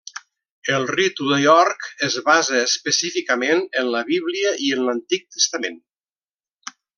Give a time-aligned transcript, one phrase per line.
[0.75, 5.79] El Ritu de York es basa específicament en la Bíblia i en l'Antic Testament.